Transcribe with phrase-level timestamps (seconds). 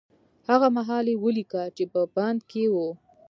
[0.49, 2.75] هغه مهال يې وليکه چې په بند کې و.